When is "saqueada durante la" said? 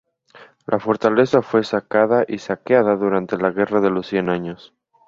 2.39-3.51